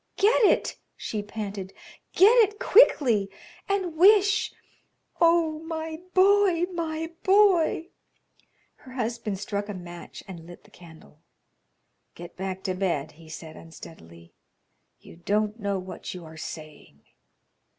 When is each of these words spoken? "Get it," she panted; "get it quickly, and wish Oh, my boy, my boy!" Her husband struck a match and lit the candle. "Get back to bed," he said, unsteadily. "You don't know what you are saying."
"Get 0.17 0.43
it," 0.45 0.77
she 0.97 1.21
panted; 1.21 1.73
"get 2.13 2.33
it 2.39 2.57
quickly, 2.57 3.29
and 3.69 3.95
wish 3.95 4.51
Oh, 5.19 5.59
my 5.59 5.99
boy, 6.15 6.63
my 6.73 7.11
boy!" 7.21 7.89
Her 8.77 8.93
husband 8.93 9.37
struck 9.37 9.69
a 9.69 9.75
match 9.75 10.23
and 10.27 10.47
lit 10.47 10.63
the 10.63 10.71
candle. 10.71 11.19
"Get 12.15 12.35
back 12.35 12.63
to 12.63 12.73
bed," 12.73 13.11
he 13.11 13.29
said, 13.29 13.55
unsteadily. 13.55 14.33
"You 14.99 15.17
don't 15.17 15.59
know 15.59 15.77
what 15.77 16.15
you 16.15 16.25
are 16.25 16.35
saying." 16.35 17.03